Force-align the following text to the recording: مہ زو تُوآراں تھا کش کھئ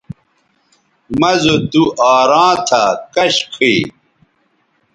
مہ 1.19 1.31
زو 1.41 1.55
تُوآراں 1.71 2.53
تھا 2.67 2.83
کش 3.13 3.35
کھئ 3.53 3.77